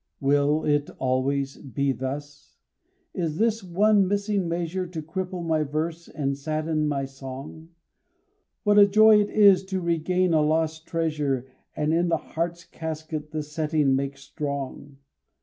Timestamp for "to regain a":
9.65-10.41